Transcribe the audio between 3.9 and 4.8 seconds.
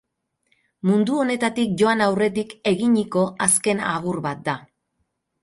agur bat da.